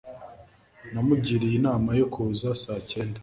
[0.93, 3.19] namugiriye inama yo kuza saa cyenda